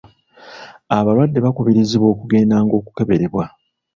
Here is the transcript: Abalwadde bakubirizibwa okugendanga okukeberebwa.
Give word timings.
Abalwadde 0.97 1.39
bakubirizibwa 1.45 2.07
okugendanga 2.13 2.73
okukeberebwa. 2.79 3.43